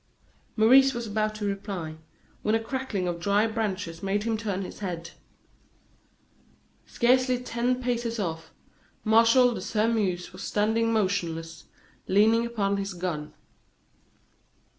[0.55, 1.97] Maurice was about to reply,
[2.41, 5.11] when a crackling of dry branches made him turn his head.
[6.87, 8.51] Scarcely ten paces off,
[9.03, 11.65] Martial de Sairmeuse was standing motionless,
[12.07, 13.35] leaning upon his gun.